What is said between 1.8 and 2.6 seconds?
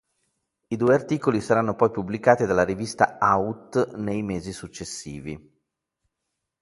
pubblicati